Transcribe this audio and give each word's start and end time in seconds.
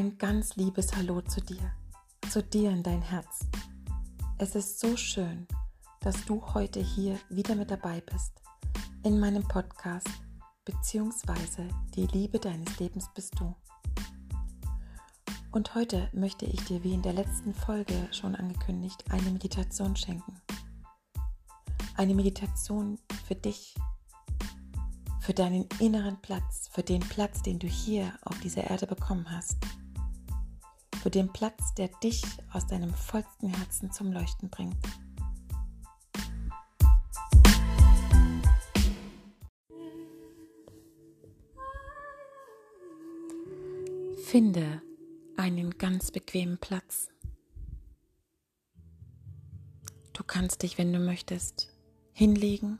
Ein 0.00 0.16
ganz 0.16 0.56
liebes 0.56 0.96
Hallo 0.96 1.20
zu 1.20 1.42
dir, 1.42 1.74
zu 2.30 2.42
dir 2.42 2.70
in 2.70 2.82
dein 2.82 3.02
Herz. 3.02 3.40
Es 4.38 4.54
ist 4.54 4.80
so 4.80 4.96
schön, 4.96 5.46
dass 6.00 6.24
du 6.24 6.42
heute 6.54 6.80
hier 6.80 7.18
wieder 7.28 7.54
mit 7.54 7.70
dabei 7.70 8.00
bist 8.00 8.32
in 9.02 9.20
meinem 9.20 9.46
Podcast 9.46 10.08
beziehungsweise 10.64 11.68
die 11.94 12.06
Liebe 12.06 12.38
deines 12.38 12.78
Lebens 12.78 13.10
bist 13.14 13.38
du. 13.38 13.54
Und 15.52 15.74
heute 15.74 16.08
möchte 16.14 16.46
ich 16.46 16.64
dir, 16.64 16.82
wie 16.82 16.94
in 16.94 17.02
der 17.02 17.12
letzten 17.12 17.52
Folge 17.52 18.08
schon 18.10 18.34
angekündigt, 18.34 19.04
eine 19.10 19.30
Meditation 19.30 19.94
schenken. 19.96 20.40
Eine 21.94 22.14
Meditation 22.14 22.98
für 23.26 23.34
dich, 23.34 23.74
für 25.20 25.34
deinen 25.34 25.68
inneren 25.78 26.18
Platz, 26.22 26.70
für 26.72 26.82
den 26.82 27.00
Platz, 27.00 27.42
den 27.42 27.58
du 27.58 27.66
hier 27.66 28.14
auf 28.22 28.40
dieser 28.40 28.64
Erde 28.64 28.86
bekommen 28.86 29.30
hast. 29.30 29.58
Für 31.02 31.08
den 31.10 31.32
Platz, 31.32 31.72
der 31.78 31.88
dich 32.02 32.22
aus 32.52 32.66
deinem 32.66 32.92
vollsten 32.92 33.48
Herzen 33.48 33.90
zum 33.90 34.12
Leuchten 34.12 34.50
bringt. 34.50 34.76
Finde 44.26 44.82
einen 45.38 45.70
ganz 45.78 46.10
bequemen 46.10 46.58
Platz. 46.58 47.08
Du 50.12 50.22
kannst 50.22 50.62
dich, 50.62 50.76
wenn 50.76 50.92
du 50.92 50.98
möchtest, 50.98 51.72
hinlegen, 52.12 52.78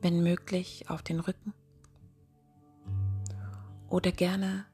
wenn 0.00 0.22
möglich 0.22 0.88
auf 0.88 1.02
den 1.02 1.20
Rücken 1.20 1.52
oder 3.90 4.12
gerne 4.12 4.64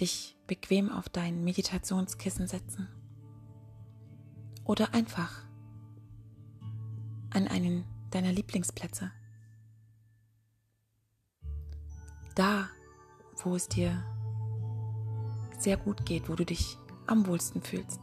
dich 0.00 0.36
bequem 0.46 0.90
auf 0.90 1.08
dein 1.08 1.44
Meditationskissen 1.44 2.46
setzen 2.46 2.88
oder 4.64 4.94
einfach 4.94 5.42
an 7.30 7.46
einen 7.48 7.84
deiner 8.10 8.32
Lieblingsplätze. 8.32 9.12
Da, 12.34 12.68
wo 13.42 13.54
es 13.54 13.68
dir 13.68 14.04
sehr 15.58 15.76
gut 15.76 16.06
geht, 16.06 16.28
wo 16.28 16.34
du 16.34 16.44
dich 16.44 16.76
am 17.06 17.26
wohlsten 17.26 17.62
fühlst. 17.62 18.00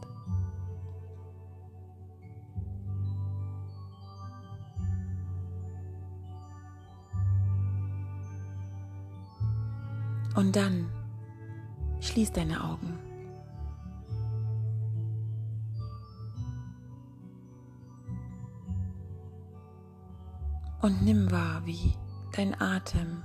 Und 10.36 10.54
dann 10.54 10.88
schließ 12.00 12.32
deine 12.32 12.62
Augen. 12.64 12.98
Und 20.80 21.02
nimm 21.02 21.30
wahr, 21.30 21.62
wie 21.64 21.94
dein 22.32 22.58
Atem 22.60 23.22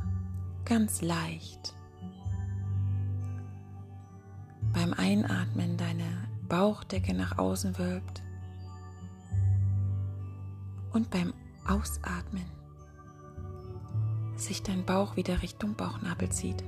ganz 0.66 1.02
leicht 1.02 1.76
beim 4.74 4.94
Einatmen 4.94 5.78
deine 5.78 6.28
Bauchdecke 6.50 7.14
nach 7.14 7.38
außen 7.38 7.78
wölbt 7.78 8.24
und 10.92 11.10
beim 11.10 11.34
Ausatmen 11.68 12.46
sich 14.36 14.64
dein 14.64 14.84
Bauch 14.84 15.16
wieder 15.16 15.42
Richtung 15.42 15.76
Bauchnabel 15.76 16.30
zieht. 16.30 16.64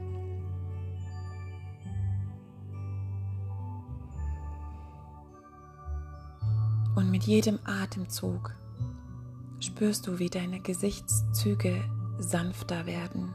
Jedem 7.25 7.59
Atemzug 7.65 8.53
spürst 9.59 10.07
du, 10.07 10.19
wie 10.19 10.29
deine 10.29 10.59
Gesichtszüge 10.59 11.83
sanfter 12.19 12.85
werden, 12.85 13.33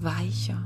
weicher. 0.00 0.62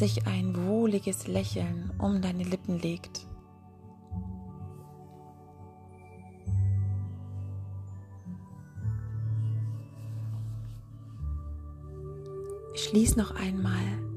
sich 0.00 0.26
ein 0.26 0.56
wohliges 0.56 1.26
Lächeln 1.26 1.92
um 1.98 2.22
deine 2.22 2.42
Lippen 2.42 2.78
legt. 2.78 3.26
Schließ 12.74 13.16
noch 13.16 13.32
einmal 13.32 14.09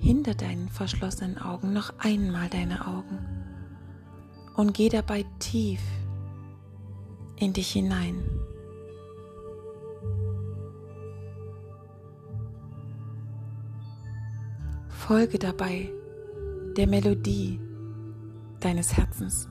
hinter 0.00 0.34
deinen 0.34 0.68
verschlossenen 0.68 1.38
Augen 1.38 1.72
noch 1.72 1.92
einmal 1.98 2.48
deine 2.48 2.86
Augen 2.86 3.18
und 4.56 4.74
geh 4.74 4.88
dabei 4.88 5.24
tief 5.38 5.80
in 7.36 7.52
dich 7.52 7.70
hinein. 7.72 8.22
Folge 14.88 15.38
dabei 15.38 15.90
der 16.76 16.86
Melodie 16.86 17.60
deines 18.60 18.96
Herzens. 18.96 19.48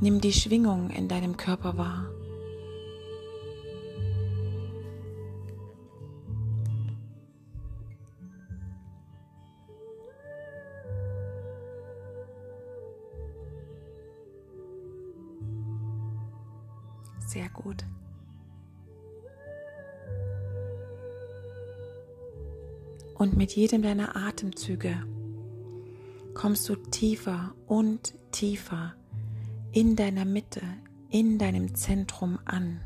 Nimm 0.00 0.20
die 0.20 0.32
Schwingung 0.32 0.90
in 0.90 1.08
deinem 1.08 1.36
Körper 1.36 1.76
wahr. 1.76 2.06
Sehr 17.30 17.48
gut. 17.48 17.84
Und 23.14 23.36
mit 23.36 23.54
jedem 23.54 23.82
deiner 23.82 24.16
Atemzüge 24.16 25.00
kommst 26.34 26.68
du 26.68 26.74
tiefer 26.74 27.54
und 27.68 28.14
tiefer 28.32 28.96
in 29.70 29.94
deiner 29.94 30.24
Mitte, 30.24 30.62
in 31.08 31.38
deinem 31.38 31.76
Zentrum 31.76 32.40
an. 32.46 32.80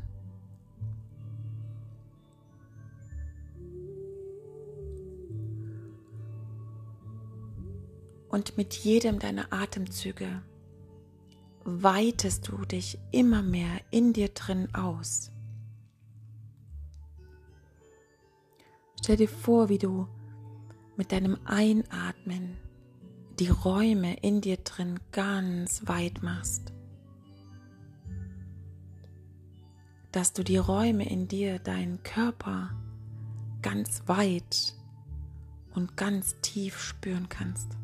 Und 8.29 8.57
mit 8.57 8.75
jedem 8.75 9.17
deiner 9.17 9.51
Atemzüge 9.51 10.43
weitest 11.65 12.47
du 12.47 12.63
dich 12.63 12.99
immer 13.11 13.41
mehr 13.41 13.81
in 13.89 14.13
dir 14.13 14.29
drin 14.29 14.73
aus. 14.73 15.31
Stell 19.01 19.17
dir 19.17 19.27
vor, 19.27 19.67
wie 19.67 19.79
du 19.79 20.07
mit 20.95 21.11
deinem 21.11 21.37
Einatmen 21.43 22.57
die 23.39 23.49
Räume 23.49 24.15
in 24.21 24.41
dir 24.41 24.57
drin 24.57 24.99
ganz 25.11 25.81
weit 25.87 26.23
machst. 26.23 26.71
Dass 30.11 30.33
du 30.33 30.43
die 30.43 30.57
Räume 30.57 31.09
in 31.09 31.27
dir, 31.27 31.59
deinen 31.59 32.01
Körper 32.03 32.71
ganz 33.61 34.03
weit 34.05 34.75
und 35.73 35.97
ganz 35.97 36.35
tief 36.41 36.79
spüren 36.79 37.27
kannst. 37.27 37.75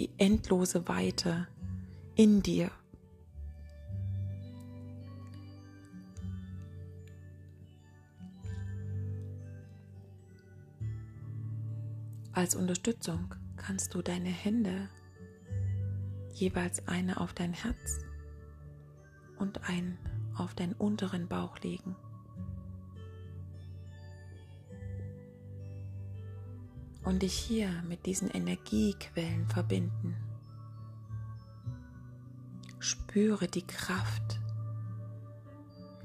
Die 0.00 0.08
endlose 0.16 0.88
Weite 0.88 1.46
in 2.14 2.42
dir. 2.42 2.70
Als 12.32 12.54
Unterstützung 12.54 13.34
kannst 13.58 13.92
du 13.92 14.00
deine 14.00 14.30
Hände 14.30 14.88
jeweils 16.32 16.88
eine 16.88 17.20
auf 17.20 17.34
dein 17.34 17.52
Herz 17.52 17.98
und 19.38 19.68
ein 19.68 19.98
auf 20.34 20.54
deinen 20.54 20.72
unteren 20.72 21.28
Bauch 21.28 21.58
legen. 21.58 21.94
Und 27.10 27.22
dich 27.22 27.34
hier 27.34 27.82
mit 27.88 28.06
diesen 28.06 28.30
Energiequellen 28.30 29.48
verbinden. 29.48 30.16
Spüre 32.78 33.48
die 33.48 33.66
Kraft, 33.66 34.40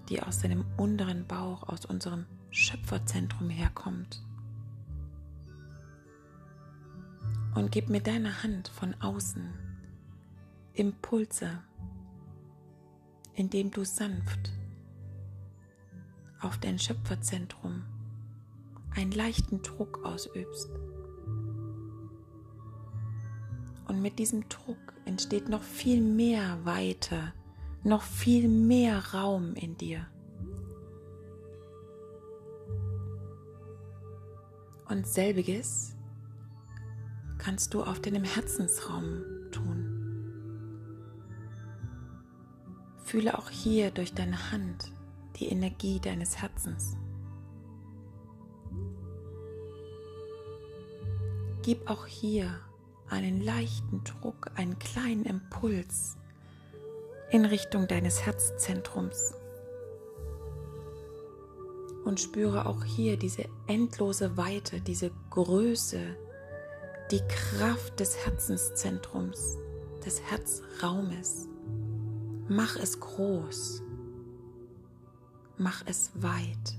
die 0.09 0.21
aus 0.21 0.39
deinem 0.39 0.65
unteren 0.77 1.27
Bauch, 1.27 1.63
aus 1.69 1.85
unserem 1.85 2.25
Schöpferzentrum 2.49 3.49
herkommt. 3.49 4.25
und 7.55 7.71
gib 7.71 7.89
mit 7.89 8.05
deiner 8.05 8.43
Hand 8.43 8.67
von 8.67 8.93
außen 9.01 9.53
Impulse 10.73 11.63
indem 13.33 13.71
du 13.71 13.83
sanft 13.83 14.53
auf 16.39 16.57
dein 16.57 16.79
Schöpferzentrum 16.79 17.83
einen 18.95 19.11
leichten 19.11 19.61
Druck 19.61 20.05
ausübst. 20.05 20.69
Und 23.87 24.01
mit 24.01 24.19
diesem 24.19 24.47
Druck 24.49 24.93
entsteht 25.05 25.49
noch 25.49 25.61
viel 25.61 26.01
mehr 26.01 26.57
Weite, 26.65 27.33
noch 27.83 28.01
viel 28.01 28.47
mehr 28.47 29.13
Raum 29.13 29.53
in 29.53 29.77
dir. 29.77 30.07
Und 34.89 35.07
selbiges 35.07 35.95
kannst 37.37 37.73
du 37.73 37.83
auf 37.83 37.99
deinem 37.99 38.23
Herzensraum 38.23 39.23
tun. 39.51 39.95
Fühle 43.03 43.38
auch 43.38 43.49
hier 43.49 43.91
durch 43.91 44.13
deine 44.13 44.51
Hand 44.51 44.91
die 45.35 45.47
Energie 45.47 45.99
deines 45.99 46.38
Herzens. 46.41 46.97
Gib 51.61 51.89
auch 51.89 52.05
hier 52.05 52.59
einen 53.09 53.41
leichten 53.41 54.03
Druck, 54.03 54.51
einen 54.55 54.79
kleinen 54.79 55.25
Impuls 55.25 56.17
in 57.29 57.45
Richtung 57.45 57.87
deines 57.87 58.25
Herzzentrums. 58.25 59.33
Und 62.03 62.19
spüre 62.19 62.67
auch 62.67 62.83
hier 62.83 63.17
diese 63.17 63.45
endlose 63.67 64.37
Weite, 64.37 64.79
diese 64.79 65.11
Größe, 65.31 66.15
die 67.11 67.21
Kraft 67.27 67.99
des 67.99 68.25
Herzenszentrums, 68.25 69.57
des 70.05 70.21
Herzraumes. 70.21 71.47
Mach 72.47 72.75
es 72.75 72.99
groß. 72.99 73.81
Mach 75.57 75.83
es 75.87 76.11
weit. 76.15 76.77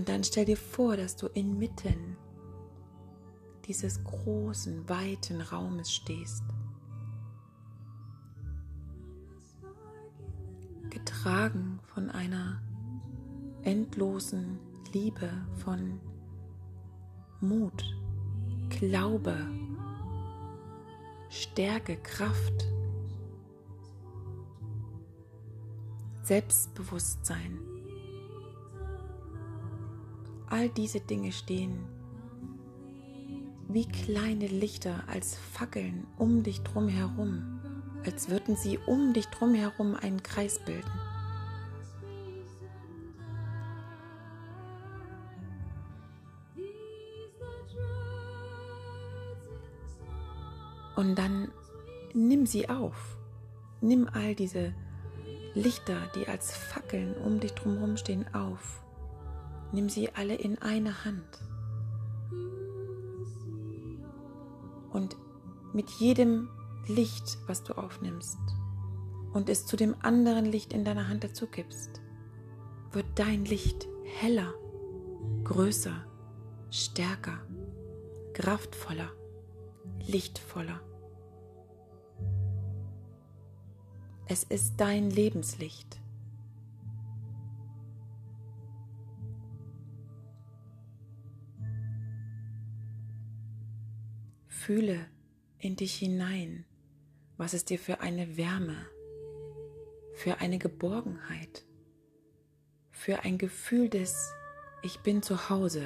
Und 0.00 0.08
dann 0.08 0.24
stell 0.24 0.46
dir 0.46 0.56
vor, 0.56 0.96
dass 0.96 1.14
du 1.14 1.26
inmitten 1.26 2.16
dieses 3.66 4.02
großen, 4.02 4.88
weiten 4.88 5.42
Raumes 5.42 5.92
stehst. 5.92 6.42
Getragen 10.88 11.80
von 11.84 12.08
einer 12.08 12.62
endlosen 13.62 14.58
Liebe, 14.94 15.30
von 15.62 16.00
Mut, 17.42 17.84
Glaube, 18.70 19.36
Stärke, 21.28 21.98
Kraft, 21.98 22.66
Selbstbewusstsein. 26.22 27.69
All 30.50 30.68
diese 30.68 31.00
Dinge 31.00 31.32
stehen 31.32 31.86
wie 33.68 33.86
kleine 33.86 34.48
Lichter 34.48 35.04
als 35.06 35.36
Fackeln 35.36 36.04
um 36.18 36.42
dich 36.42 36.62
drum 36.62 36.88
herum, 36.88 37.60
als 38.04 38.28
würden 38.28 38.56
sie 38.56 38.78
um 38.78 39.12
dich 39.12 39.26
drum 39.26 39.54
herum 39.54 39.94
einen 39.94 40.24
Kreis 40.24 40.58
bilden. 40.58 40.90
Und 50.96 51.16
dann 51.16 51.52
nimm 52.12 52.44
sie 52.44 52.68
auf. 52.68 53.16
Nimm 53.80 54.08
all 54.12 54.34
diese 54.34 54.74
Lichter, 55.54 55.96
die 56.16 56.26
als 56.26 56.54
Fackeln 56.54 57.14
um 57.24 57.40
dich 57.40 57.52
drumherum 57.52 57.96
stehen, 57.96 58.26
auf 58.34 58.82
Nimm 59.72 59.88
sie 59.88 60.12
alle 60.14 60.34
in 60.34 60.58
eine 60.58 61.04
Hand. 61.04 61.38
Und 64.92 65.16
mit 65.72 65.88
jedem 65.90 66.48
Licht, 66.88 67.38
was 67.46 67.62
du 67.62 67.74
aufnimmst 67.74 68.38
und 69.32 69.48
es 69.48 69.66
zu 69.66 69.76
dem 69.76 69.94
anderen 70.00 70.44
Licht 70.44 70.72
in 70.72 70.84
deiner 70.84 71.08
Hand 71.08 71.22
dazu 71.22 71.46
gibst, 71.46 72.00
wird 72.90 73.06
dein 73.14 73.44
Licht 73.44 73.86
heller, 74.04 74.52
größer, 75.44 76.04
stärker, 76.70 77.38
kraftvoller, 78.32 79.10
lichtvoller. 80.06 80.80
Es 84.26 84.44
ist 84.44 84.74
dein 84.78 85.10
Lebenslicht. 85.10 85.99
Fühle 94.70 95.04
in 95.58 95.74
dich 95.74 95.96
hinein, 95.96 96.64
was 97.36 97.54
es 97.54 97.64
dir 97.64 97.76
für 97.76 97.98
eine 98.02 98.36
Wärme, 98.36 98.76
für 100.14 100.38
eine 100.38 100.58
Geborgenheit, 100.58 101.66
für 102.92 103.24
ein 103.24 103.36
Gefühl 103.36 103.88
des 103.88 104.32
Ich 104.84 105.00
bin 105.00 105.24
zu 105.24 105.50
Hause 105.50 105.82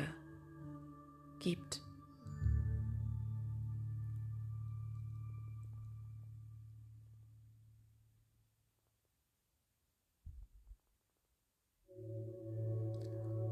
gibt. 1.38 1.80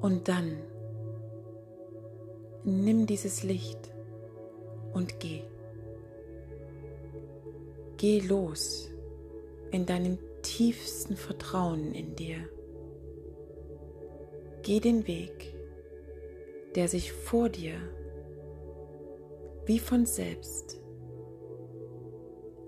Und 0.02 0.28
dann 0.28 0.58
nimm 2.64 3.06
dieses 3.06 3.42
Licht 3.42 3.91
und 4.92 5.20
geh. 5.20 5.42
Geh 7.96 8.20
los 8.20 8.90
in 9.70 9.86
deinem 9.86 10.18
tiefsten 10.42 11.16
Vertrauen 11.16 11.92
in 11.92 12.16
dir. 12.16 12.48
Geh 14.62 14.80
den 14.80 15.06
Weg, 15.06 15.54
der 16.74 16.88
sich 16.88 17.12
vor 17.12 17.48
dir 17.48 17.74
wie 19.66 19.78
von 19.78 20.06
selbst 20.06 20.80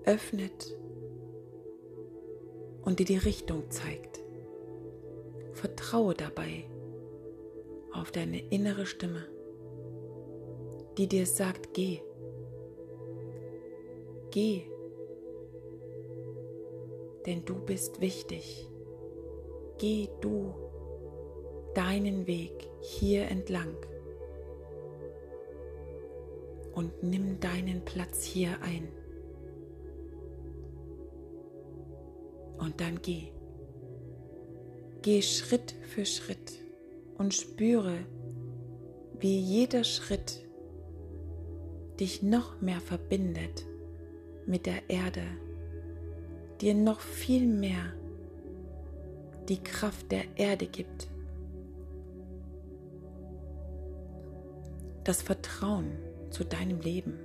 öffnet 0.05 0.77
und 2.83 2.99
dir 2.99 3.05
die 3.05 3.17
Richtung 3.17 3.69
zeigt. 3.69 4.21
Vertraue 5.53 6.13
dabei 6.13 6.65
auf 7.91 8.11
deine 8.11 8.39
innere 8.49 8.85
Stimme, 8.85 9.25
die 10.97 11.07
dir 11.07 11.25
sagt, 11.25 11.73
geh. 11.73 12.01
Geh, 14.35 14.63
denn 17.25 17.45
du 17.45 17.55
bist 17.55 18.01
wichtig. 18.01 18.69
Geh 19.77 20.09
du 20.19 20.53
deinen 21.73 22.27
Weg 22.27 22.69
hier 22.81 23.29
entlang 23.29 23.77
und 26.73 27.01
nimm 27.01 27.39
deinen 27.39 27.85
Platz 27.85 28.25
hier 28.25 28.61
ein. 28.61 28.89
Und 32.57 32.81
dann 32.81 33.01
geh. 33.01 33.31
Geh 35.01 35.21
Schritt 35.21 35.75
für 35.83 36.05
Schritt 36.05 36.59
und 37.17 37.33
spüre, 37.33 37.99
wie 39.17 39.39
jeder 39.39 39.85
Schritt 39.85 40.45
dich 42.01 42.21
noch 42.21 42.59
mehr 42.59 42.81
verbindet 42.81 43.65
mit 44.45 44.65
der 44.65 44.89
Erde 44.89 45.23
dir 46.61 46.73
noch 46.73 46.99
viel 46.99 47.47
mehr 47.47 47.93
die 49.49 49.61
Kraft 49.61 50.11
der 50.11 50.23
Erde 50.35 50.65
gibt. 50.67 51.07
Das 55.03 55.21
Vertrauen 55.21 55.91
zu 56.31 56.43
deinem 56.43 56.79
Leben. 56.79 57.19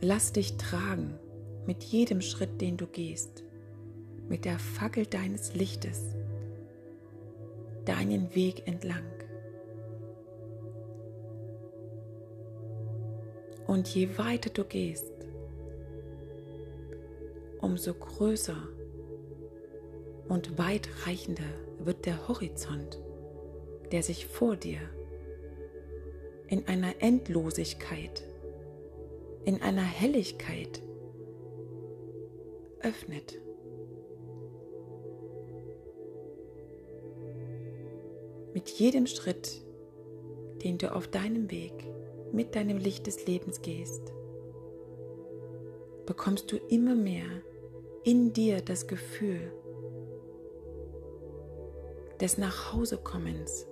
Lass 0.00 0.32
dich 0.32 0.56
tragen 0.56 1.18
mit 1.66 1.82
jedem 1.82 2.20
Schritt, 2.20 2.60
den 2.60 2.76
du 2.76 2.86
gehst, 2.86 3.42
mit 4.28 4.44
der 4.44 4.58
Fackel 4.58 5.06
deines 5.06 5.54
Lichtes, 5.54 6.14
deinen 7.86 8.34
Weg 8.34 8.68
entlang. 8.68 9.15
Und 13.66 13.88
je 13.88 14.16
weiter 14.16 14.50
du 14.50 14.64
gehst, 14.64 15.12
umso 17.60 17.94
größer 17.94 18.68
und 20.28 20.58
weitreichender 20.58 21.50
wird 21.78 22.06
der 22.06 22.28
Horizont, 22.28 23.00
der 23.92 24.02
sich 24.02 24.26
vor 24.26 24.56
dir 24.56 24.80
in 26.48 26.66
einer 26.68 26.94
Endlosigkeit, 27.00 28.22
in 29.44 29.62
einer 29.62 29.82
Helligkeit 29.82 30.80
öffnet. 32.80 33.40
Mit 38.54 38.70
jedem 38.70 39.06
Schritt, 39.06 39.62
den 40.62 40.78
du 40.78 40.94
auf 40.94 41.08
deinem 41.08 41.50
Weg 41.50 41.72
mit 42.32 42.54
deinem 42.54 42.78
Licht 42.78 43.06
des 43.06 43.26
Lebens 43.26 43.62
gehst, 43.62 44.12
bekommst 46.06 46.50
du 46.52 46.56
immer 46.56 46.94
mehr 46.94 47.26
in 48.04 48.32
dir 48.32 48.60
das 48.60 48.86
Gefühl 48.86 49.52
des 52.20 52.38
Nachhausekommens, 52.38 53.66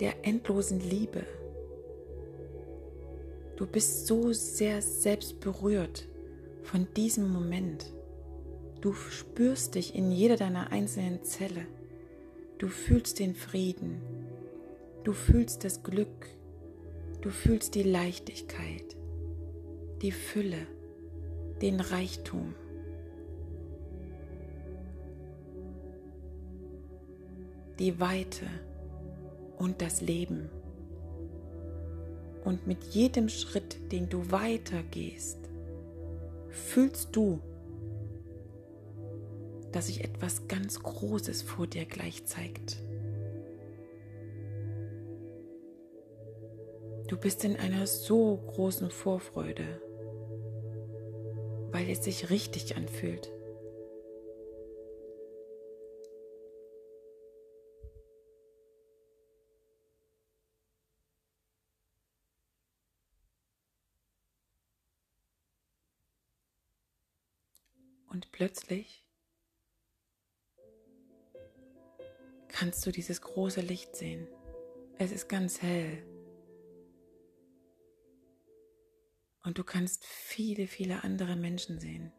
der 0.00 0.24
endlosen 0.26 0.80
Liebe. 0.80 1.24
Du 3.56 3.66
bist 3.66 4.06
so 4.06 4.32
sehr 4.32 4.80
selbst 4.82 5.40
berührt 5.40 6.08
von 6.62 6.86
diesem 6.96 7.30
Moment. 7.32 7.92
Du 8.80 8.92
spürst 8.92 9.74
dich 9.74 9.94
in 9.94 10.12
jeder 10.12 10.36
deiner 10.36 10.70
einzelnen 10.70 11.22
Zelle. 11.24 11.66
Du 12.58 12.68
fühlst 12.68 13.18
den 13.18 13.34
Frieden. 13.34 14.00
Du 15.08 15.14
fühlst 15.14 15.64
das 15.64 15.82
Glück. 15.82 16.26
Du 17.22 17.30
fühlst 17.30 17.74
die 17.74 17.82
Leichtigkeit, 17.82 18.94
die 20.02 20.12
Fülle, 20.12 20.66
den 21.62 21.80
Reichtum. 21.80 22.54
die 27.78 27.98
Weite 28.00 28.44
und 29.56 29.80
das 29.80 30.02
Leben. 30.02 30.50
Und 32.44 32.66
mit 32.66 32.82
jedem 32.84 33.30
Schritt, 33.30 33.92
den 33.92 34.10
du 34.10 34.30
weitergehst, 34.30 35.38
fühlst 36.48 37.16
du, 37.16 37.40
dass 39.72 39.86
sich 39.86 40.04
etwas 40.04 40.48
ganz 40.48 40.82
Großes 40.82 41.40
vor 41.42 41.66
dir 41.66 41.86
gleich 41.86 42.26
zeigt. 42.26 42.82
Du 47.08 47.16
bist 47.16 47.42
in 47.42 47.56
einer 47.56 47.86
so 47.86 48.36
großen 48.36 48.90
Vorfreude, 48.90 49.80
weil 51.72 51.88
es 51.88 52.04
sich 52.04 52.28
richtig 52.28 52.76
anfühlt. 52.76 53.32
Und 68.10 68.30
plötzlich 68.32 69.06
kannst 72.48 72.84
du 72.84 72.92
dieses 72.92 73.22
große 73.22 73.62
Licht 73.62 73.96
sehen. 73.96 74.28
Es 74.98 75.10
ist 75.10 75.28
ganz 75.30 75.62
hell. 75.62 76.17
Und 79.48 79.56
du 79.56 79.64
kannst 79.64 80.04
viele, 80.04 80.66
viele 80.66 81.04
andere 81.04 81.34
Menschen 81.34 81.80
sehen. 81.80 82.12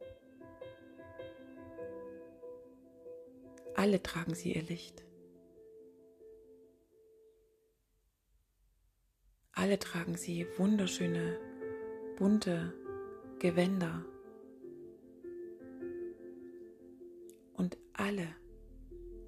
Alle 3.75 4.01
tragen 4.01 4.33
sie 4.33 4.55
ihr 4.55 4.63
Licht. 4.63 5.05
Alle 9.51 9.77
tragen 9.77 10.17
sie 10.17 10.47
wunderschöne, 10.57 11.39
bunte 12.17 12.73
Gewänder. 13.37 14.03
Und 17.53 17.77
alle 17.93 18.27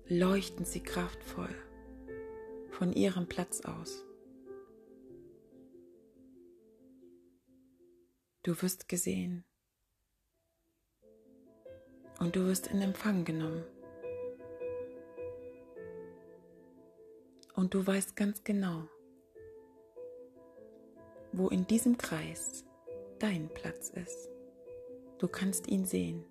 leuchten 0.07 0.65
sie 0.65 0.81
kraftvoll 0.81 1.53
von 2.71 2.93
ihrem 2.93 3.27
Platz 3.27 3.61
aus. 3.61 4.07
Du 8.43 8.59
wirst 8.63 8.89
gesehen 8.89 9.45
und 12.19 12.35
du 12.35 12.47
wirst 12.47 12.67
in 12.67 12.81
Empfang 12.81 13.23
genommen. 13.23 13.63
Und 17.53 17.75
du 17.75 17.85
weißt 17.85 18.15
ganz 18.15 18.43
genau, 18.43 18.87
wo 21.33 21.49
in 21.49 21.67
diesem 21.67 21.99
Kreis 21.99 22.65
dein 23.19 23.47
Platz 23.49 23.89
ist. 23.89 24.31
Du 25.19 25.27
kannst 25.27 25.67
ihn 25.67 25.85
sehen. 25.85 26.25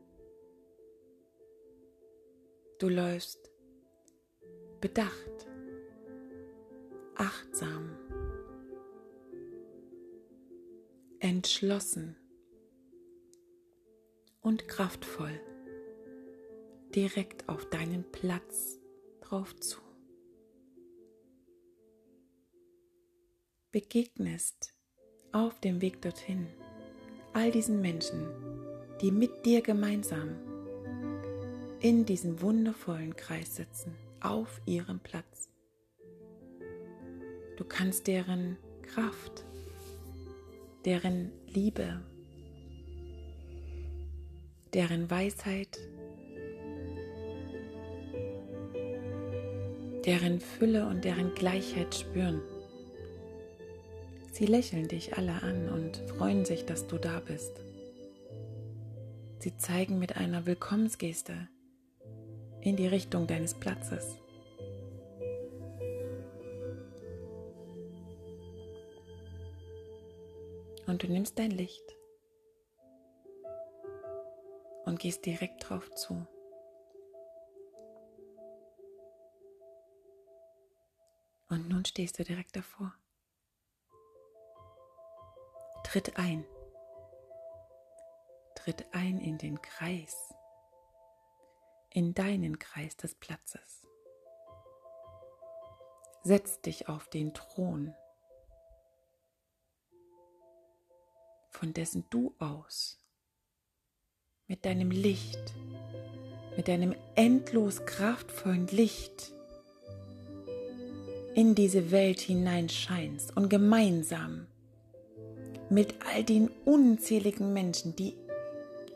Du 2.80 2.88
läufst 2.88 3.52
bedacht, 4.80 5.46
achtsam 7.14 7.99
entschlossen 11.20 12.16
und 14.40 14.68
kraftvoll 14.68 15.38
direkt 16.94 17.48
auf 17.48 17.68
deinen 17.68 18.10
Platz 18.10 18.80
drauf 19.20 19.54
zu. 19.56 19.78
Begegnest 23.70 24.74
auf 25.32 25.60
dem 25.60 25.80
Weg 25.80 26.00
dorthin 26.00 26.48
all 27.34 27.52
diesen 27.52 27.80
Menschen, 27.80 28.26
die 29.00 29.12
mit 29.12 29.44
dir 29.44 29.60
gemeinsam 29.60 30.36
in 31.80 32.04
diesem 32.06 32.40
wundervollen 32.40 33.14
Kreis 33.14 33.56
sitzen, 33.56 33.94
auf 34.20 34.60
ihrem 34.66 35.00
Platz. 35.00 35.50
Du 37.56 37.64
kannst 37.64 38.06
deren 38.06 38.56
Kraft 38.82 39.44
deren 40.84 41.30
Liebe, 41.46 42.00
deren 44.72 45.10
Weisheit, 45.10 45.78
deren 50.06 50.40
Fülle 50.40 50.86
und 50.86 51.04
deren 51.04 51.34
Gleichheit 51.34 51.94
spüren. 51.94 52.40
Sie 54.32 54.46
lächeln 54.46 54.88
dich 54.88 55.18
alle 55.18 55.42
an 55.42 55.68
und 55.68 55.98
freuen 56.16 56.44
sich, 56.44 56.64
dass 56.64 56.86
du 56.86 56.96
da 56.96 57.20
bist. 57.20 57.60
Sie 59.38 59.56
zeigen 59.56 59.98
mit 59.98 60.16
einer 60.16 60.46
Willkommensgeste 60.46 61.48
in 62.62 62.76
die 62.76 62.86
Richtung 62.86 63.26
deines 63.26 63.54
Platzes. 63.54 64.16
Und 70.90 71.04
du 71.04 71.06
nimmst 71.06 71.38
dein 71.38 71.52
Licht 71.52 71.96
und 74.86 74.98
gehst 74.98 75.24
direkt 75.24 75.68
drauf 75.68 75.88
zu. 75.94 76.26
Und 81.48 81.68
nun 81.68 81.84
stehst 81.84 82.18
du 82.18 82.24
direkt 82.24 82.56
davor. 82.56 82.92
Tritt 85.84 86.18
ein. 86.18 86.44
Tritt 88.56 88.92
ein 88.92 89.20
in 89.20 89.38
den 89.38 89.62
Kreis, 89.62 90.34
in 91.90 92.14
deinen 92.14 92.58
Kreis 92.58 92.96
des 92.96 93.14
Platzes. 93.14 93.86
Setz 96.24 96.60
dich 96.62 96.88
auf 96.88 97.06
den 97.06 97.32
Thron 97.32 97.94
von 101.60 101.74
dessen 101.74 102.04
du 102.08 102.34
aus 102.38 102.98
mit 104.46 104.64
deinem 104.64 104.90
Licht, 104.90 105.54
mit 106.56 106.68
deinem 106.68 106.94
endlos 107.16 107.84
kraftvollen 107.84 108.66
Licht 108.68 109.34
in 111.34 111.54
diese 111.54 111.90
Welt 111.90 112.18
hineinscheinst 112.18 113.36
und 113.36 113.50
gemeinsam 113.50 114.46
mit 115.68 115.94
all 116.10 116.24
den 116.24 116.48
unzähligen 116.64 117.52
Menschen, 117.52 117.94
die 117.94 118.14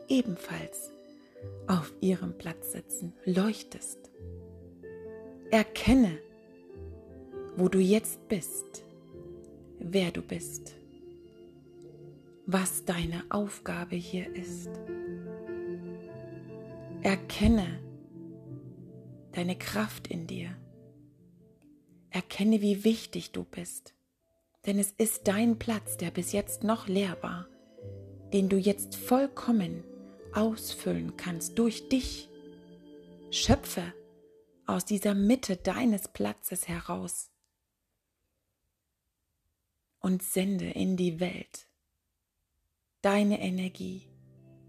ebenfalls 0.09 0.89
auf 1.67 1.93
ihrem 2.01 2.35
Platz 2.35 2.71
sitzen, 2.71 3.13
leuchtest. 3.25 4.09
Erkenne, 5.51 6.17
wo 7.57 7.69
du 7.69 7.77
jetzt 7.77 8.27
bist, 8.27 8.83
wer 9.77 10.09
du 10.09 10.23
bist 10.23 10.73
was 12.47 12.85
deine 12.85 13.23
Aufgabe 13.29 13.95
hier 13.95 14.33
ist. 14.35 14.69
Erkenne 17.01 17.79
deine 19.31 19.57
Kraft 19.57 20.07
in 20.07 20.27
dir. 20.27 20.55
Erkenne, 22.09 22.61
wie 22.61 22.83
wichtig 22.83 23.31
du 23.31 23.43
bist. 23.43 23.93
Denn 24.65 24.79
es 24.79 24.91
ist 24.91 25.27
dein 25.27 25.59
Platz, 25.59 25.97
der 25.97 26.11
bis 26.11 26.31
jetzt 26.31 26.63
noch 26.63 26.87
leer 26.87 27.17
war, 27.21 27.47
den 28.31 28.49
du 28.49 28.57
jetzt 28.57 28.95
vollkommen 28.95 29.83
ausfüllen 30.33 31.17
kannst 31.17 31.59
durch 31.59 31.89
dich. 31.89 32.29
Schöpfe 33.31 33.93
aus 34.65 34.85
dieser 34.85 35.13
Mitte 35.13 35.57
deines 35.57 36.07
Platzes 36.07 36.67
heraus 36.67 37.29
und 39.99 40.23
sende 40.23 40.69
in 40.69 40.97
die 40.97 41.19
Welt 41.19 41.67
deine 43.05 43.39
Energie, 43.39 44.01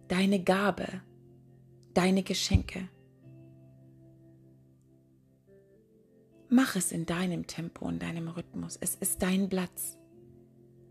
deine 0.09 0.43
Gabe, 0.43 1.01
deine 1.95 2.23
Geschenke. 2.23 2.87
Mach 6.51 6.77
es 6.77 6.93
in 6.93 7.07
deinem 7.07 7.47
Tempo 7.47 7.87
und 7.87 8.03
deinem 8.03 8.29
Rhythmus. 8.29 8.77
Es 8.79 8.95
ist 8.95 9.23
dein 9.23 9.49
Platz. 9.49 9.97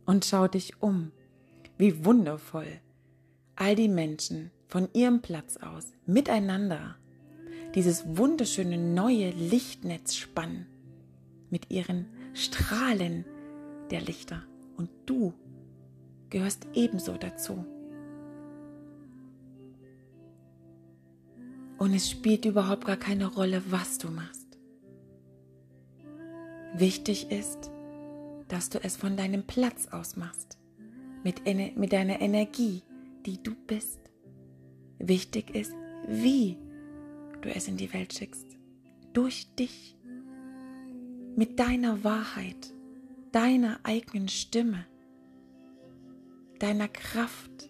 Und 0.07 0.25
schau 0.25 0.47
dich 0.47 0.81
um, 0.81 1.11
wie 1.77 2.03
wundervoll 2.03 2.81
all 3.55 3.75
die 3.75 3.89
Menschen 3.89 4.49
von 4.67 4.89
ihrem 4.93 5.21
Platz 5.21 5.57
aus 5.57 5.93
miteinander 6.07 6.95
dieses 7.75 8.17
wunderschöne 8.17 8.79
neue 8.79 9.29
Lichtnetz 9.29 10.15
spannen 10.15 10.65
mit 11.51 11.69
ihren 11.69 12.07
Strahlen 12.33 13.23
der 13.91 14.01
Lichter. 14.01 14.41
Und 14.77 14.89
du 15.05 15.33
gehörst 16.35 16.67
ebenso 16.73 17.13
dazu. 17.13 17.65
Und 21.77 21.93
es 21.93 22.09
spielt 22.09 22.43
überhaupt 22.43 22.83
gar 22.83 22.97
keine 22.97 23.27
Rolle, 23.27 23.63
was 23.69 23.99
du 23.99 24.09
machst. 24.09 24.57
Wichtig 26.73 27.31
ist, 27.31 27.71
dass 28.49 28.69
du 28.69 28.83
es 28.83 28.97
von 28.97 29.15
deinem 29.15 29.47
Platz 29.47 29.87
aus 29.87 30.17
machst, 30.17 30.57
mit, 31.23 31.45
mit 31.77 31.93
deiner 31.93 32.19
Energie, 32.19 32.83
die 33.25 33.41
du 33.41 33.55
bist. 33.55 34.01
Wichtig 34.99 35.55
ist, 35.55 35.73
wie 36.05 36.57
du 37.43 37.49
es 37.49 37.69
in 37.69 37.77
die 37.77 37.93
Welt 37.93 38.13
schickst. 38.13 38.57
Durch 39.13 39.55
dich. 39.55 39.95
Mit 41.37 41.59
deiner 41.59 42.03
Wahrheit, 42.03 42.73
deiner 43.31 43.79
eigenen 43.83 44.27
Stimme, 44.27 44.85
deiner 46.59 46.87
Kraft, 46.87 47.69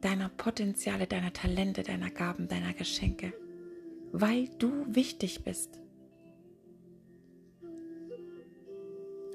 deiner 0.00 0.28
Potenziale, 0.28 1.06
deiner 1.06 1.32
Talente, 1.32 1.82
deiner 1.82 2.10
Gaben, 2.10 2.48
deiner 2.48 2.72
Geschenke, 2.72 3.32
weil 4.12 4.48
du 4.58 4.86
wichtig 4.88 5.44
bist. 5.44 5.80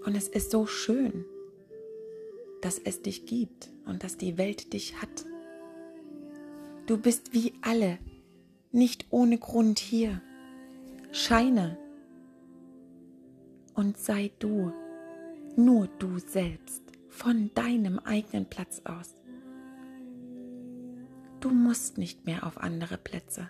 Und 0.06 0.16
es 0.16 0.28
ist 0.28 0.52
so 0.52 0.66
schön, 0.66 1.26
dass 2.62 2.80
es 2.80 3.02
dich 3.02 3.26
gibt 3.26 3.72
und 3.86 4.04
dass 4.04 4.18
die 4.18 4.38
Welt 4.38 4.74
dich 4.74 5.02
hat. 5.02 5.26
Du 6.88 6.98
bist 6.98 7.34
wie 7.34 7.54
alle, 7.62 8.00
nicht 8.72 9.08
ohne 9.12 9.38
Grund 9.38 9.80
hier. 9.80 10.22
Scheine 11.12 11.78
und 13.74 13.98
sei 13.98 14.32
du, 14.40 14.72
nur 15.56 15.88
du 16.00 16.20
selbst, 16.20 16.82
von 17.12 17.52
deinem 17.54 18.00
eigenen 18.00 18.46
Platz 18.46 18.82
aus. 18.86 19.14
Du 21.42 21.50
musst 21.50 21.98
nicht 21.98 22.26
mehr 22.26 22.48
auf 22.48 22.58
andere 22.58 22.98
Plätze, 22.98 23.50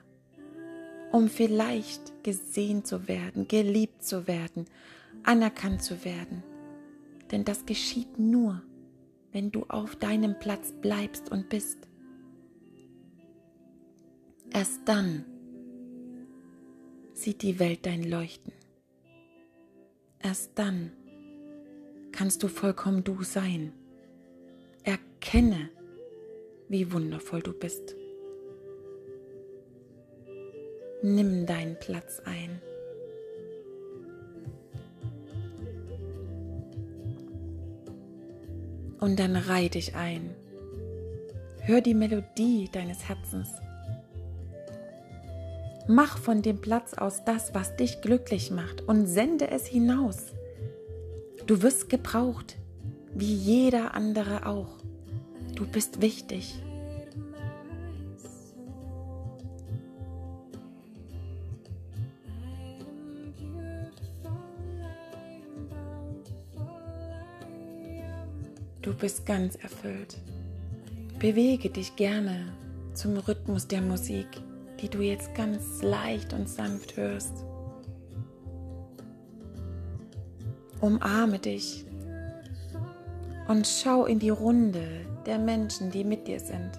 um 1.12 1.30
vielleicht 1.30 2.24
gesehen 2.24 2.84
zu 2.84 3.08
werden, 3.08 3.48
geliebt 3.48 4.04
zu 4.04 4.28
werden, 4.28 4.66
anerkannt 5.24 5.84
zu 5.84 6.04
werden. 6.04 6.44
Denn 7.32 7.46
das 7.46 7.66
geschieht 7.66 8.18
nur, 8.18 8.62
wenn 9.32 9.52
du 9.52 9.66
auf 9.70 9.96
deinem 9.96 10.38
Platz 10.40 10.74
bleibst 10.82 11.32
und 11.32 11.48
bist. 11.48 11.88
Erst 14.50 14.82
dann 14.86 15.24
sieht 17.14 17.42
die 17.44 17.60
Welt 17.60 17.86
dein 17.86 18.04
Leuchten. 18.04 18.54
Erst 20.20 20.52
dann 20.56 20.92
kannst 22.12 22.44
du 22.44 22.48
vollkommen 22.48 23.04
du 23.04 23.24
sein. 23.24 23.74
Erkenne, 24.84 25.70
wie 26.70 26.92
wundervoll 26.92 27.42
du 27.42 27.54
bist. 27.54 27.96
Nimm 31.04 31.46
deinen 31.46 31.78
Platz 31.80 32.22
ein. 32.26 32.62
Und 39.00 39.20
dann 39.20 39.36
reih 39.36 39.68
dich 39.68 39.96
ein. 39.96 40.36
Hör 41.62 41.82
die 41.82 41.96
Melodie 41.96 42.70
deines 42.72 43.08
Herzens. 43.10 43.50
Mach 45.88 46.18
von 46.18 46.42
dem 46.42 46.62
Platz 46.62 46.94
aus 46.94 47.26
das, 47.26 47.54
was 47.54 47.76
dich 47.76 48.02
glücklich 48.02 48.52
macht 48.52 48.82
und 48.88 49.08
sende 49.08 49.50
es 49.50 49.66
hinaus. 49.66 50.34
Du 51.52 51.62
wirst 51.62 51.90
gebraucht, 51.90 52.56
wie 53.14 53.34
jeder 53.34 53.94
andere 53.94 54.46
auch. 54.46 54.78
Du 55.54 55.68
bist 55.68 56.02
wichtig. 56.02 56.56
Du 68.82 68.94
bist 68.94 69.26
ganz 69.26 69.56
erfüllt. 69.56 70.20
Bewege 71.20 71.70
dich 71.70 71.98
gerne 71.98 72.54
zum 72.94 73.18
Rhythmus 73.18 73.68
der 73.68 73.82
Musik, 73.82 74.28
die 74.80 74.88
du 74.88 75.02
jetzt 75.02 75.36
ganz 75.36 75.82
leicht 75.82 76.32
und 76.32 76.48
sanft 76.48 76.96
hörst. 76.96 77.44
Umarme 80.82 81.40
dich 81.40 81.86
und 83.48 83.68
schau 83.68 84.06
in 84.06 84.20
die 84.20 84.30
Runde 84.30 84.88
der 85.26 85.38
Menschen, 85.38 85.92
die 85.92 86.04
mit 86.04 86.28
dir 86.28 86.40
sind. 86.40 86.72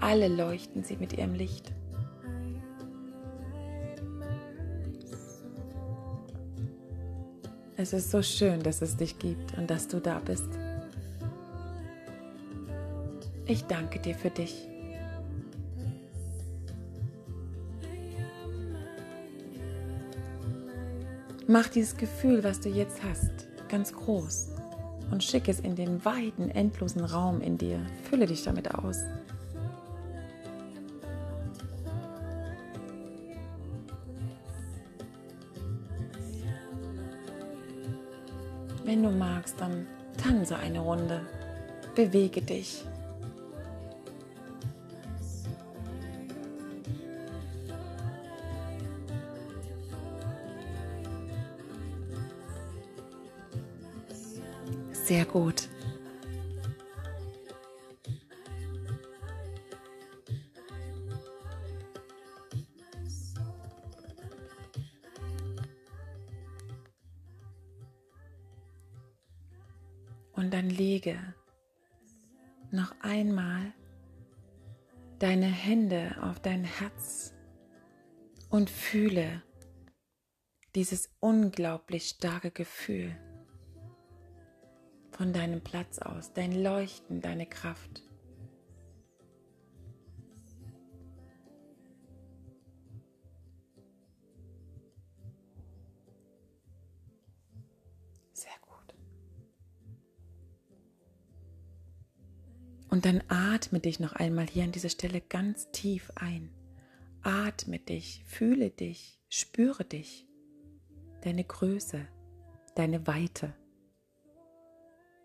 Alle 0.00 0.28
leuchten 0.28 0.84
sie 0.84 0.96
mit 0.96 1.14
ihrem 1.14 1.34
Licht. 1.34 1.72
Es 7.78 7.92
ist 7.92 8.10
so 8.10 8.22
schön, 8.22 8.62
dass 8.62 8.82
es 8.82 8.96
dich 8.96 9.18
gibt 9.18 9.56
und 9.58 9.70
dass 9.70 9.88
du 9.88 10.00
da 10.00 10.18
bist. 10.18 10.48
Ich 13.46 13.64
danke 13.64 14.00
dir 14.00 14.14
für 14.14 14.30
dich. 14.30 14.68
Mach 21.58 21.68
dieses 21.68 21.96
Gefühl, 21.96 22.44
was 22.44 22.60
du 22.60 22.68
jetzt 22.68 23.02
hast, 23.02 23.48
ganz 23.70 23.90
groß 23.90 24.48
und 25.10 25.24
schick 25.24 25.48
es 25.48 25.58
in 25.58 25.74
den 25.74 26.04
weiten, 26.04 26.50
endlosen 26.50 27.02
Raum 27.02 27.40
in 27.40 27.56
dir. 27.56 27.80
Fülle 28.10 28.26
dich 28.26 28.42
damit 28.42 28.74
aus. 28.74 28.98
Wenn 38.84 39.02
du 39.02 39.08
magst, 39.08 39.58
dann 39.58 39.86
tanze 40.22 40.56
eine 40.58 40.80
Runde. 40.80 41.22
Bewege 41.94 42.42
dich. 42.42 42.84
Sehr 55.06 55.24
gut. 55.24 55.68
Und 70.32 70.52
dann 70.52 70.68
lege 70.68 71.16
noch 72.72 72.92
einmal 73.00 73.72
deine 75.20 75.46
Hände 75.46 76.16
auf 76.20 76.40
dein 76.40 76.64
Herz 76.64 77.32
und 78.50 78.70
fühle 78.70 79.44
dieses 80.74 81.10
unglaublich 81.20 82.08
starke 82.08 82.50
Gefühl 82.50 83.16
von 85.16 85.32
deinem 85.32 85.60
Platz 85.60 85.98
aus, 85.98 86.32
dein 86.32 86.52
Leuchten, 86.62 87.20
deine 87.20 87.46
Kraft. 87.46 88.02
Und 102.96 103.04
dann 103.04 103.22
atme 103.28 103.78
dich 103.78 104.00
noch 104.00 104.14
einmal 104.14 104.46
hier 104.46 104.64
an 104.64 104.72
dieser 104.72 104.88
Stelle 104.88 105.20
ganz 105.20 105.70
tief 105.70 106.10
ein. 106.14 106.48
Atme 107.20 107.78
dich, 107.78 108.24
fühle 108.26 108.70
dich, 108.70 109.20
spüre 109.28 109.84
dich, 109.84 110.26
deine 111.20 111.44
Größe, 111.44 112.08
deine 112.74 113.06
Weite 113.06 113.52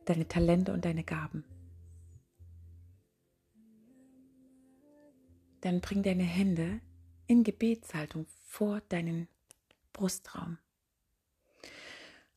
deine 0.05 0.27
Talente 0.27 0.73
und 0.73 0.85
deine 0.85 1.03
Gaben. 1.03 1.43
Dann 5.61 5.79
bring 5.79 6.03
deine 6.03 6.23
Hände 6.23 6.81
in 7.27 7.43
Gebetshaltung 7.43 8.25
vor 8.47 8.81
deinen 8.89 9.27
Brustraum. 9.93 10.57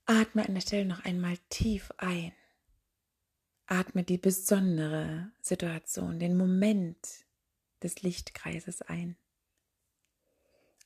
Atme 0.06 0.46
an 0.46 0.54
der 0.54 0.60
Stelle 0.60 0.84
noch 0.84 1.04
einmal 1.04 1.38
tief 1.48 1.90
ein. 1.96 2.32
Atme 3.66 4.04
die 4.04 4.18
besondere 4.18 5.32
Situation, 5.40 6.18
den 6.18 6.36
Moment 6.36 7.24
des 7.82 8.02
Lichtkreises 8.02 8.82
ein. 8.82 9.16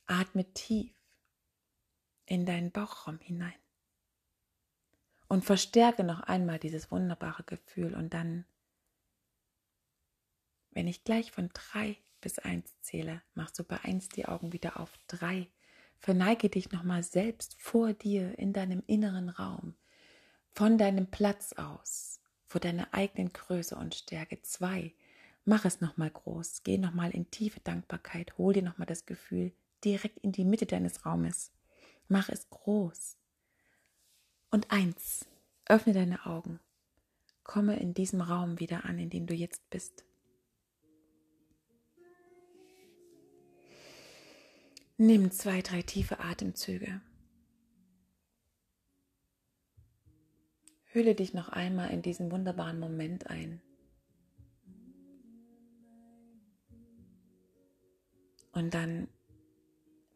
Atme 0.05 0.45
tief 0.53 0.95
in 2.25 2.45
deinen 2.45 2.71
Bauchraum 2.71 3.19
hinein. 3.19 3.59
Und 5.29 5.45
verstärke 5.45 6.03
noch 6.03 6.21
einmal 6.21 6.57
dieses 6.57 6.91
wunderbare 6.91 7.43
Gefühl. 7.43 7.93
Und 7.93 8.13
dann, 8.15 8.45
wenn 10.71 10.87
ich 10.87 11.03
gleich 11.03 11.31
von 11.31 11.49
drei 11.53 11.97
bis 12.19 12.39
eins 12.39 12.81
zähle, 12.81 13.21
machst 13.35 13.57
du 13.59 13.63
bei 13.63 13.79
eins 13.83 14.09
die 14.09 14.25
Augen 14.25 14.51
wieder 14.51 14.79
auf. 14.79 14.91
Drei. 15.07 15.47
Verneige 15.99 16.49
dich 16.49 16.71
nochmal 16.71 17.03
selbst 17.03 17.61
vor 17.61 17.93
dir 17.93 18.39
in 18.39 18.53
deinem 18.53 18.81
inneren 18.87 19.29
Raum, 19.29 19.75
von 20.51 20.77
deinem 20.77 21.07
Platz 21.07 21.53
aus, 21.53 22.21
vor 22.47 22.59
deiner 22.59 22.93
eigenen 22.93 23.31
Größe 23.31 23.75
und 23.75 23.93
Stärke. 23.93 24.41
Zwei. 24.41 24.95
Mach 25.45 25.63
es 25.63 25.79
nochmal 25.79 26.09
groß. 26.09 26.63
Geh 26.63 26.79
nochmal 26.79 27.11
in 27.11 27.29
tiefe 27.29 27.59
Dankbarkeit. 27.59 28.35
Hol 28.39 28.53
dir 28.53 28.63
nochmal 28.63 28.87
das 28.87 29.05
Gefühl 29.05 29.51
direkt 29.83 30.17
in 30.19 30.31
die 30.31 30.45
Mitte 30.45 30.65
deines 30.65 31.05
Raumes. 31.05 31.51
Mach 32.07 32.29
es 32.29 32.49
groß. 32.49 33.18
Und 34.51 34.71
eins. 34.71 35.25
Öffne 35.65 35.93
deine 35.93 36.25
Augen. 36.25 36.59
Komme 37.43 37.79
in 37.79 37.93
diesem 37.93 38.21
Raum 38.21 38.59
wieder 38.59 38.85
an, 38.85 38.97
in 38.97 39.09
dem 39.09 39.27
du 39.27 39.33
jetzt 39.33 39.69
bist. 39.69 40.03
Nimm 44.97 45.31
zwei, 45.31 45.61
drei 45.61 45.81
tiefe 45.81 46.19
Atemzüge. 46.19 46.99
Hülle 50.91 51.13
dich 51.13 51.33
noch 51.33 51.49
einmal 51.49 51.91
in 51.91 52.01
diesen 52.01 52.31
wunderbaren 52.31 52.79
Moment 52.79 53.27
ein. 53.27 53.61
Und 58.51 58.73
dann, 58.73 59.07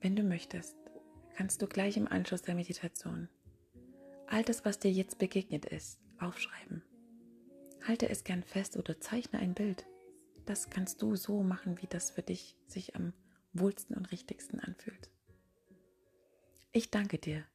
wenn 0.01 0.15
du 0.15 0.23
möchtest, 0.23 0.75
kannst 1.35 1.61
du 1.61 1.67
gleich 1.67 1.95
im 1.95 2.07
Anschluss 2.07 2.41
der 2.41 2.55
Meditation 2.55 3.29
all 4.33 4.43
das, 4.43 4.65
was 4.65 4.79
dir 4.79 4.91
jetzt 4.91 5.19
begegnet 5.19 5.65
ist, 5.65 5.99
aufschreiben. 6.19 6.81
Halte 7.87 8.09
es 8.09 8.23
gern 8.23 8.41
fest 8.41 8.77
oder 8.77 8.99
zeichne 8.99 9.37
ein 9.37 9.53
Bild. 9.53 9.85
Das 10.45 10.71
kannst 10.71 11.03
du 11.03 11.15
so 11.15 11.43
machen, 11.43 11.79
wie 11.81 11.87
das 11.87 12.09
für 12.09 12.23
dich 12.23 12.57
sich 12.65 12.95
am 12.95 13.13
wohlsten 13.53 13.95
und 13.95 14.11
richtigsten 14.11 14.59
anfühlt. 14.59 15.11
Ich 16.71 16.89
danke 16.89 17.19
dir, 17.19 17.45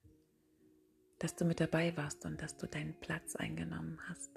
dass 1.18 1.34
du 1.34 1.44
mit 1.44 1.58
dabei 1.58 1.96
warst 1.96 2.24
und 2.24 2.40
dass 2.40 2.56
du 2.56 2.68
deinen 2.68 2.94
Platz 3.00 3.34
eingenommen 3.34 3.98
hast. 4.08 4.30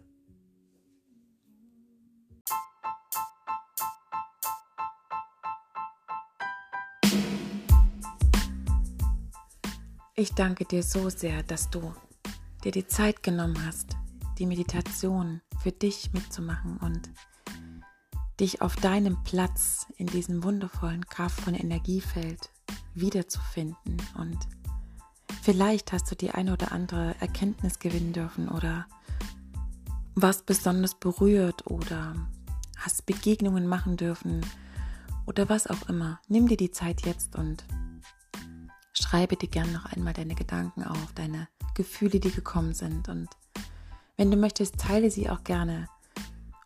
Ich 10.16 10.34
danke 10.34 10.66
dir 10.66 10.82
so 10.82 11.10
sehr, 11.10 11.44
dass 11.44 11.70
du 11.70 11.94
dir 12.64 12.72
die 12.72 12.88
Zeit 12.88 13.24
genommen 13.24 13.66
hast, 13.66 13.98
die 14.38 14.46
Meditation 14.46 15.42
für 15.62 15.72
dich 15.72 16.14
mitzumachen 16.14 16.78
und 16.78 17.10
dich 18.40 18.62
auf 18.62 18.76
deinem 18.76 19.24
Platz 19.24 19.88
in 19.98 20.08
diesem 20.08 20.44
wundervollen, 20.44 21.06
kraftvollen 21.06 21.60
Energiefeld 21.60 22.50
wiederzufinden. 22.96 23.98
Und 24.18 24.38
vielleicht 25.42 25.92
hast 25.92 26.10
du 26.10 26.16
die 26.16 26.32
eine 26.32 26.54
oder 26.54 26.72
andere 26.72 27.16
Erkenntnis 27.20 27.80
gewinnen 27.80 28.14
dürfen 28.14 28.50
oder 28.50 28.88
was 30.16 30.44
besonders 30.44 30.96
berührt 30.96 31.68
oder 31.68 32.16
hast 32.78 33.06
Begegnungen 33.06 33.68
machen 33.68 33.96
dürfen 33.98 34.42
oder 35.26 35.50
was 35.50 35.68
auch 35.68 35.88
immer. 35.88 36.20
Nimm 36.28 36.48
dir 36.48 36.58
die 36.58 36.72
Zeit 36.72 37.06
jetzt 37.06 37.36
und 37.36 37.64
schreibe 38.94 39.36
dir 39.36 39.50
gerne 39.50 39.72
noch 39.72 39.86
einmal 39.86 40.14
deine 40.14 40.36
Gedanken 40.36 40.84
auf, 40.84 41.14
deine 41.14 41.48
Gefühle, 41.82 42.20
die 42.20 42.32
gekommen 42.32 42.74
sind. 42.74 43.10
Und 43.10 43.30
wenn 44.18 44.30
du 44.30 44.38
möchtest, 44.38 44.78
teile 44.78 45.10
sie 45.10 45.30
auch 45.30 45.44
gerne 45.44 45.88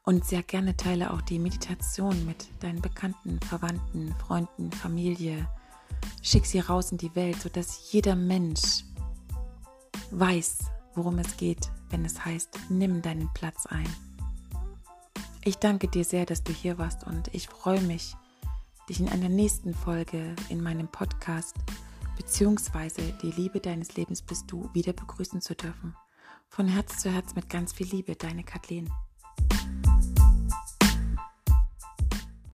und 0.03 0.25
sehr 0.25 0.43
gerne 0.43 0.75
teile 0.75 1.11
auch 1.13 1.21
die 1.21 1.39
Meditation 1.39 2.25
mit 2.25 2.47
deinen 2.59 2.81
Bekannten, 2.81 3.39
Verwandten, 3.39 4.13
Freunden, 4.19 4.71
Familie. 4.71 5.47
Schick 6.21 6.45
sie 6.45 6.59
raus 6.59 6.91
in 6.91 6.97
die 6.97 7.15
Welt, 7.15 7.41
sodass 7.41 7.91
jeder 7.91 8.15
Mensch 8.15 8.83
weiß, 10.11 10.65
worum 10.95 11.17
es 11.19 11.37
geht, 11.37 11.71
wenn 11.89 12.03
es 12.03 12.25
heißt, 12.25 12.49
nimm 12.69 13.01
deinen 13.01 13.31
Platz 13.33 13.65
ein. 13.65 13.87
Ich 15.43 15.57
danke 15.57 15.87
dir 15.87 16.03
sehr, 16.03 16.25
dass 16.25 16.43
du 16.43 16.51
hier 16.51 16.77
warst 16.77 17.05
und 17.05 17.33
ich 17.33 17.47
freue 17.47 17.81
mich, 17.81 18.15
dich 18.89 18.99
in 18.99 19.07
einer 19.07 19.29
nächsten 19.29 19.73
Folge 19.73 20.35
in 20.49 20.61
meinem 20.61 20.87
Podcast 20.87 21.55
beziehungsweise 22.15 23.01
die 23.21 23.31
Liebe 23.31 23.59
deines 23.59 23.95
Lebens 23.95 24.21
bist 24.21 24.51
du 24.51 24.69
wieder 24.73 24.93
begrüßen 24.93 25.41
zu 25.41 25.55
dürfen. 25.55 25.95
Von 26.47 26.67
Herz 26.67 26.99
zu 26.99 27.11
Herz 27.11 27.35
mit 27.35 27.49
ganz 27.49 27.73
viel 27.73 27.87
Liebe, 27.87 28.15
deine 28.15 28.43
Kathleen. 28.43 28.89